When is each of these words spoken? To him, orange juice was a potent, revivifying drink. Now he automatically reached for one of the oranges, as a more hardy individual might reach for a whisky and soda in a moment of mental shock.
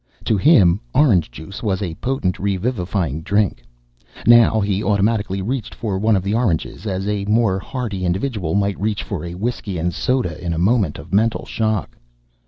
To 0.25 0.35
him, 0.35 0.79
orange 0.95 1.29
juice 1.29 1.61
was 1.61 1.79
a 1.83 1.93
potent, 1.93 2.39
revivifying 2.39 3.21
drink. 3.21 3.63
Now 4.25 4.59
he 4.59 4.83
automatically 4.83 5.43
reached 5.43 5.75
for 5.75 5.99
one 5.99 6.15
of 6.15 6.23
the 6.23 6.33
oranges, 6.33 6.87
as 6.87 7.07
a 7.07 7.23
more 7.25 7.59
hardy 7.59 8.03
individual 8.03 8.55
might 8.55 8.81
reach 8.81 9.03
for 9.03 9.23
a 9.23 9.35
whisky 9.35 9.77
and 9.77 9.93
soda 9.93 10.43
in 10.43 10.53
a 10.55 10.57
moment 10.57 10.97
of 10.97 11.13
mental 11.13 11.45
shock. 11.45 11.95